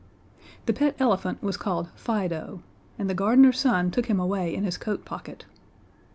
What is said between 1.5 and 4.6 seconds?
called Fido, and the gardener's son took him away